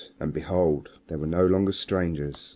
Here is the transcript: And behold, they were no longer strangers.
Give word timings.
And 0.19 0.33
behold, 0.33 0.89
they 1.09 1.15
were 1.15 1.27
no 1.27 1.45
longer 1.45 1.71
strangers. 1.73 2.49